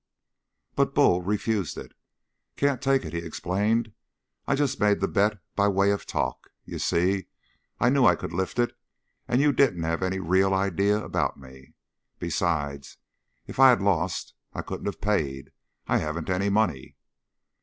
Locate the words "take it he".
2.81-3.19